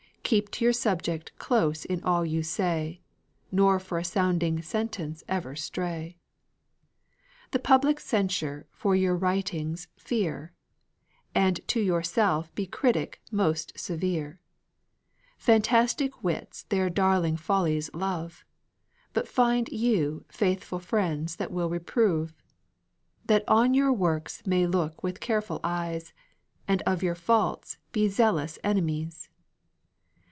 [0.23, 3.01] Keep to your subject close in all you say,
[3.51, 6.15] Nor for a sounding sentence ever stray.
[7.51, 10.53] The public censure for your writings fear,
[11.35, 14.39] And to yourself be critic most' severe;
[15.37, 18.45] Fantastic wits their darling follies love,
[19.11, 22.33] But find you faithful friends that will reprove,
[23.25, 26.13] That on your works may look with careful eyes,
[26.69, 29.27] And of your faults be zealous enemies.